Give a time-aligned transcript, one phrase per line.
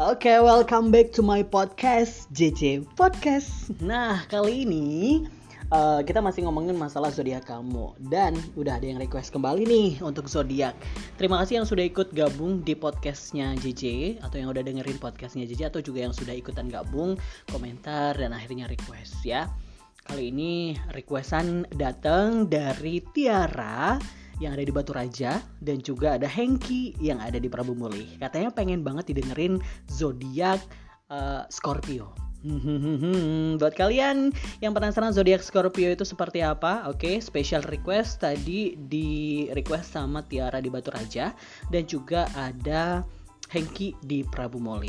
[0.00, 3.68] Oke, okay, welcome back to my podcast JJ Podcast.
[3.84, 5.28] Nah, kali ini
[5.68, 10.24] uh, kita masih ngomongin masalah zodiak kamu dan udah ada yang request kembali nih untuk
[10.24, 10.72] zodiak.
[11.20, 15.68] Terima kasih yang sudah ikut gabung di podcastnya JJ atau yang udah dengerin podcastnya JJ
[15.68, 17.20] atau juga yang sudah ikutan gabung,
[17.52, 19.52] komentar dan akhirnya request ya.
[20.08, 24.00] Kali ini requestan datang dari Tiara
[24.40, 28.16] yang ada di Batu Raja dan juga ada Hengki yang ada di Prabu Muli.
[28.16, 29.60] Katanya pengen banget didengerin
[29.92, 30.58] zodiak
[31.12, 32.10] uh, Scorpio.
[33.60, 34.32] Buat kalian
[34.64, 40.24] yang penasaran zodiak Scorpio itu seperti apa, oke, okay, special request tadi di request sama
[40.24, 41.36] Tiara di Batu Raja
[41.68, 43.04] dan juga ada
[43.52, 44.88] Hengki di Prabu Moli.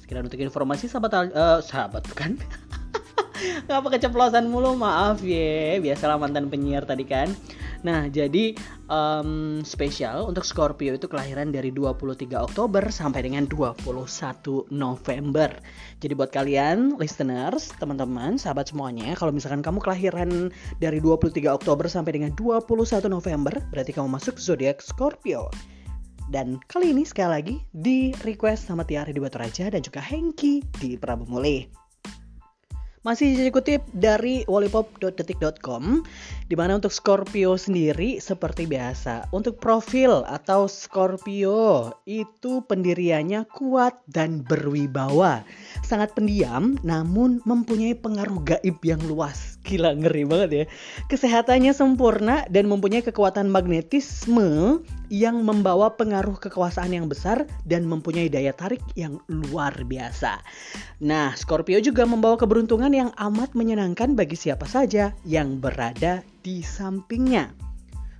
[0.00, 2.40] Sekian untuk informasi sahabat uh, sahabat bukan?
[3.68, 7.28] Ngapa keceplosan mulu maaf ya Biasalah mantan penyiar tadi kan
[7.82, 8.56] Nah, jadi
[8.88, 13.82] um, spesial untuk Scorpio itu kelahiran dari 23 Oktober sampai dengan 21
[14.72, 15.50] November.
[16.00, 20.30] Jadi buat kalian listeners, teman-teman, sahabat semuanya, kalau misalkan kamu kelahiran
[20.80, 25.52] dari 23 Oktober sampai dengan 21 November, berarti kamu masuk zodiak Scorpio.
[26.26, 30.58] Dan kali ini sekali lagi di request sama Tiara di Batu Raja dan juga Hengki
[30.82, 31.85] di Prabu Muli.
[33.06, 36.02] Masih dikutip dari wallipop.detik.com
[36.50, 39.30] di mana untuk Scorpio sendiri seperti biasa.
[39.30, 45.46] Untuk profil atau Scorpio itu pendiriannya kuat dan berwibawa.
[45.84, 49.58] Sangat pendiam namun mempunyai pengaruh gaib yang luas.
[49.66, 50.64] Gila ngeri banget ya.
[51.10, 58.54] Kesehatannya sempurna dan mempunyai kekuatan magnetisme yang membawa pengaruh kekuasaan yang besar dan mempunyai daya
[58.54, 60.42] tarik yang luar biasa.
[61.02, 67.66] Nah, Scorpio juga membawa keberuntungan yang amat menyenangkan bagi siapa saja yang berada di sampingnya.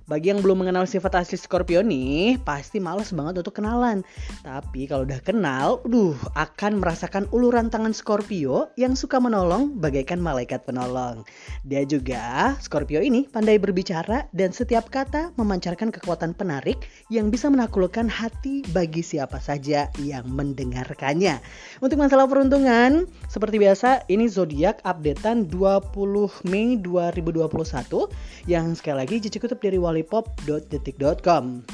[0.07, 4.07] Bagi yang belum mengenal sifat asli Scorpio nih, pasti males banget untuk kenalan.
[4.39, 10.63] Tapi kalau udah kenal, duh, akan merasakan uluran tangan Scorpio yang suka menolong bagaikan malaikat
[10.63, 11.27] penolong.
[11.67, 18.07] Dia juga, Scorpio ini pandai berbicara dan setiap kata memancarkan kekuatan penarik yang bisa menaklukkan
[18.07, 21.43] hati bagi siapa saja yang mendengarkannya.
[21.83, 28.07] Untuk masalah peruntungan, seperti biasa, ini zodiak updatean 20 Mei 2021
[28.47, 31.65] yang sekali lagi Cici kutip dari Wali lollipop.detik.com.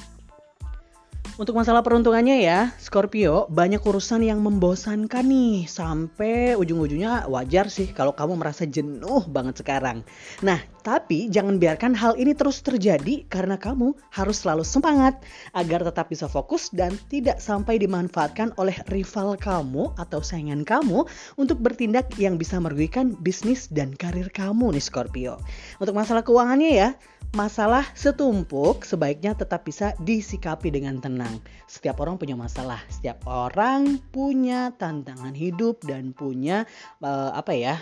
[1.34, 8.13] Untuk masalah peruntungannya ya, Scorpio banyak urusan yang membosankan nih sampai ujung-ujungnya wajar sih kalau
[8.13, 10.06] kamu merasa jenuh banget sekarang.
[10.45, 15.25] Nah, tapi jangan biarkan hal ini terus terjadi karena kamu harus selalu semangat
[15.57, 21.01] agar tetap bisa fokus dan tidak sampai dimanfaatkan oleh rival kamu atau saingan kamu
[21.41, 25.41] untuk bertindak yang bisa merugikan bisnis dan karir kamu nih Scorpio.
[25.81, 26.89] Untuk masalah keuangannya ya,
[27.33, 31.41] masalah setumpuk sebaiknya tetap bisa disikapi dengan tenang.
[31.66, 36.69] Setiap orang punya masalah, setiap orang punya tantangan hidup dan punya
[37.01, 37.81] uh, apa ya?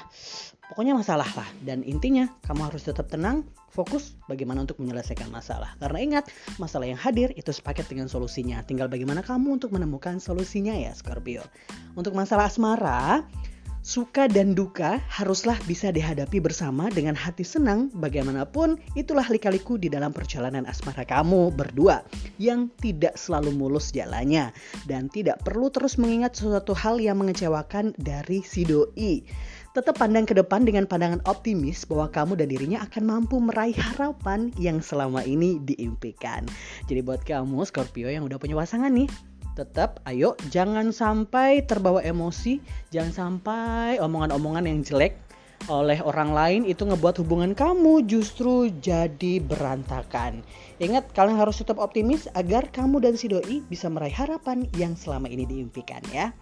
[0.71, 1.49] Pokoknya masalah lah.
[1.67, 5.75] Dan intinya kamu harus tetap tenang, fokus bagaimana untuk menyelesaikan masalah.
[5.83, 8.63] Karena ingat, masalah yang hadir itu sepaket dengan solusinya.
[8.63, 11.43] Tinggal bagaimana kamu untuk menemukan solusinya ya Scorpio.
[11.99, 13.27] Untuk masalah asmara,
[13.81, 20.13] Suka dan duka haruslah bisa dihadapi bersama dengan hati senang bagaimanapun itulah lika-liku di dalam
[20.13, 22.05] perjalanan asmara kamu berdua
[22.37, 24.53] yang tidak selalu mulus jalannya
[24.85, 29.25] dan tidak perlu terus mengingat sesuatu hal yang mengecewakan dari si doi.
[29.73, 34.53] Tetap pandang ke depan dengan pandangan optimis bahwa kamu dan dirinya akan mampu meraih harapan
[34.61, 36.45] yang selama ini diimpikan.
[36.85, 39.07] Jadi buat kamu Scorpio yang udah punya pasangan nih,
[39.61, 42.57] tetap ayo jangan sampai terbawa emosi,
[42.89, 45.13] jangan sampai omongan-omongan yang jelek
[45.69, 50.41] oleh orang lain itu ngebuat hubungan kamu justru jadi berantakan.
[50.81, 55.29] Ingat kalian harus tetap optimis agar kamu dan si doi bisa meraih harapan yang selama
[55.29, 56.33] ini diimpikan ya.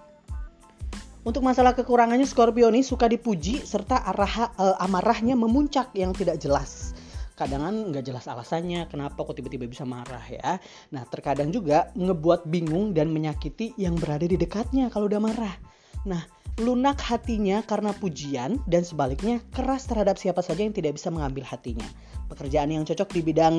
[1.27, 6.95] Untuk masalah kekurangannya Scorpio ini suka dipuji serta arah uh, amarahnya memuncak yang tidak jelas
[7.39, 7.63] kadang
[7.95, 10.59] nggak jelas alasannya kenapa kok tiba-tiba bisa marah ya
[10.91, 15.55] nah terkadang juga ngebuat bingung dan menyakiti yang berada di dekatnya kalau udah marah
[16.03, 16.27] nah
[16.59, 21.87] lunak hatinya karena pujian dan sebaliknya keras terhadap siapa saja yang tidak bisa mengambil hatinya.
[22.27, 23.57] Pekerjaan yang cocok di bidang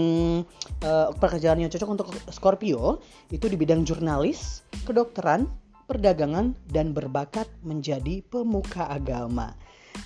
[0.85, 3.01] uh, pekerjaan yang cocok untuk Scorpio
[3.33, 5.49] itu di bidang jurnalis, kedokteran,
[5.89, 9.57] perdagangan dan berbakat menjadi pemuka agama.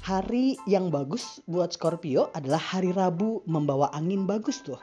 [0.02, 4.81] Hari yang bagus buat Scorpio adalah hari Rabu membawa angin bagus tuh.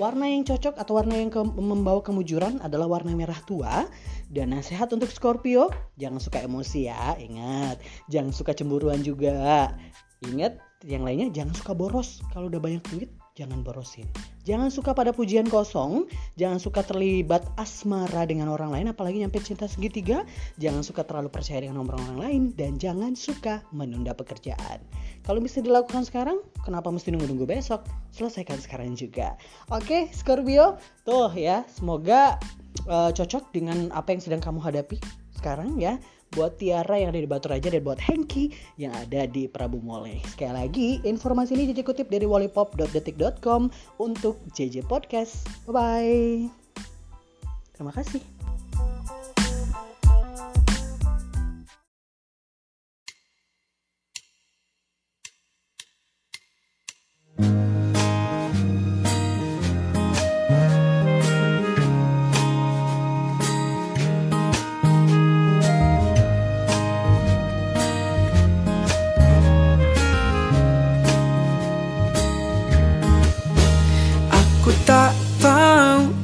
[0.00, 3.84] Warna yang cocok atau warna yang ke membawa kemujuran adalah warna merah tua.
[4.32, 5.68] Dan nasihat untuk Scorpio,
[6.00, 7.82] jangan suka emosi ya, ingat.
[8.08, 9.74] Jangan suka cemburuan juga.
[10.24, 10.56] Ingat,
[10.88, 12.24] yang lainnya jangan suka boros.
[12.32, 14.06] Kalau udah banyak duit, jangan borosin.
[14.46, 16.06] Jangan suka pada pujian kosong,
[16.38, 20.22] jangan suka terlibat asmara dengan orang lain apalagi nyampe cinta segitiga,
[20.62, 24.78] jangan suka terlalu percaya dengan nomor orang lain dan jangan suka menunda pekerjaan.
[25.26, 27.82] Kalau bisa dilakukan sekarang, kenapa mesti nunggu-nunggu besok?
[28.14, 29.34] Selesaikan sekarang juga.
[29.72, 32.38] Oke, Scorpio, tuh ya, semoga
[32.88, 34.96] uh, cocok dengan apa yang sedang kamu hadapi
[35.36, 36.00] sekarang ya
[36.34, 40.18] buat Tiara yang ada di Batu Raja dan buat Hengki yang ada di Prabu Mole.
[40.34, 43.70] Sekali lagi, informasi ini JJ kutip dari wallipop.detik.com
[44.02, 45.46] untuk JJ Podcast.
[45.70, 46.50] Bye-bye.
[47.78, 48.33] Terima kasih.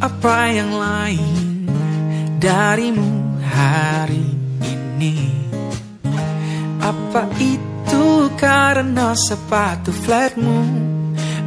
[0.01, 1.65] Apa yang lain
[2.37, 4.25] darimu hari
[4.65, 5.17] ini.
[6.81, 10.65] Apa itu karena sepatu flatmu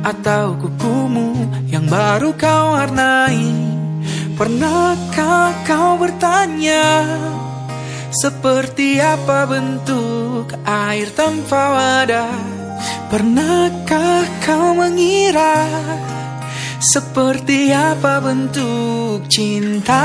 [0.06, 1.34] Atau kukumu
[1.74, 3.50] yang baru kau warnai?
[4.38, 7.06] Pernahkah kau bertanya
[8.14, 12.38] Seperti apa bentuk air tanpa wadah?
[13.10, 15.66] Pernahkah kau mengira
[16.84, 20.04] seperti apa bentuk cinta?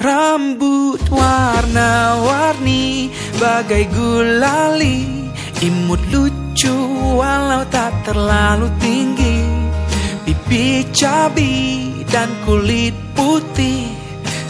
[0.00, 5.28] Rambut warna-warni Bagai gulali
[5.62, 6.74] Imut lucu
[7.20, 9.38] walau tak terlalu tinggi.
[10.26, 11.54] Pipi cabi
[12.10, 13.86] dan kulit putih.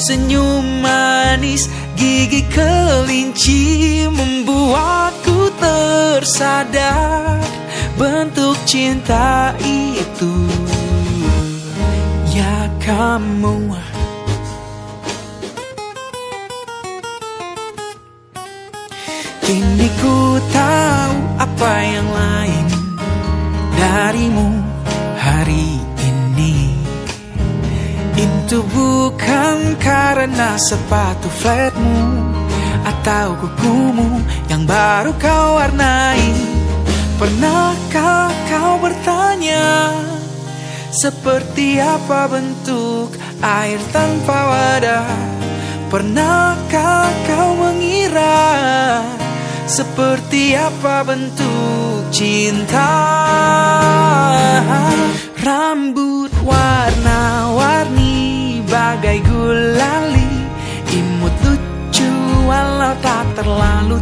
[0.01, 1.69] Senyum manis
[1.99, 3.61] gigi kelinci
[4.09, 7.02] Membuatku tersadar
[8.73, 10.33] cinta itu.
[12.33, 13.77] Ya kamu.
[19.45, 22.67] Kini ku tahu apa yang lain
[23.77, 24.49] Darimu
[25.21, 26.73] hari ini.
[28.17, 32.33] Itu bukan karena sepatu flatmu
[32.89, 36.52] Atau kukumu yang baru kau warnai
[37.21, 39.93] Pernahkah kau bertanya
[40.93, 45.09] Seperti apa bentuk air tanpa wadah?
[45.93, 49.05] Pernahkah kau mengira
[49.69, 52.93] Seperti apa bentuk cinta?
[55.43, 58.15] Rambut warna-warni
[58.69, 60.31] bagai gulali
[60.93, 62.11] Imut lucu
[62.47, 63.99] walau tak terlalu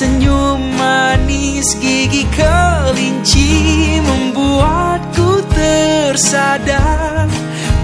[0.00, 7.28] Senyum manis gigi kelinci Membuatku tersadar.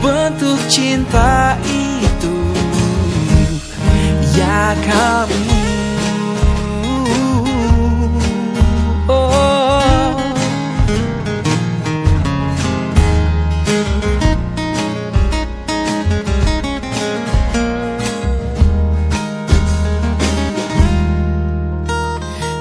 [0.01, 2.41] Bentuk cinta itu
[4.33, 5.66] Ya kamu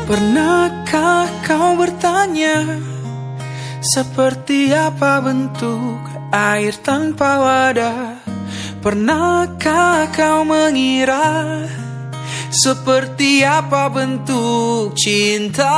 [0.05, 2.61] Pernahkah kau bertanya
[3.81, 5.97] Seperti apa bentuk
[6.29, 8.21] air tanpa wadah?
[8.85, 11.65] Pernahkah kau mengira
[12.53, 15.73] Seperti apa bentuk cinta?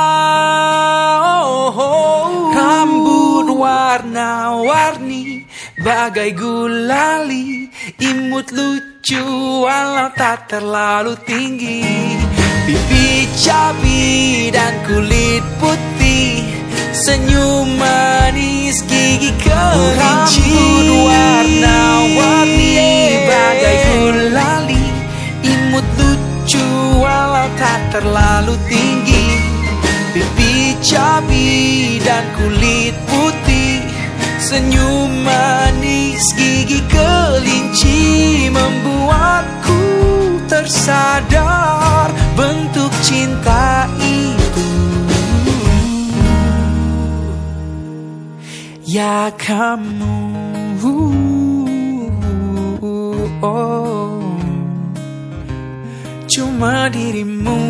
[1.40, 2.52] Oh, oh.
[2.52, 5.48] Rambut warna-warni
[5.80, 9.24] Bagai gulali Imut lucu
[9.64, 11.80] walau tak terlalu tinggi.
[12.68, 16.46] Pipi cabi dan kulit putih
[16.94, 20.50] Senyum manis gigi kelinci
[21.06, 22.74] warna-warni
[23.28, 24.84] bagai gulali
[25.44, 26.64] Imut lucu
[26.98, 29.26] walau tak terlalu tinggi.
[30.16, 33.84] Pipi cabi dan kulit putih
[34.42, 37.17] Senyum manis gigi kelinci
[49.36, 50.16] Kamu.
[56.28, 57.60] Cuma dirimu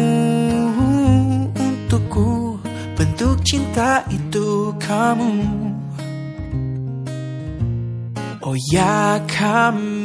[1.57, 2.59] untukku
[2.99, 5.47] Bentuk cinta itu kamu.
[8.43, 9.98] Oh ya kamu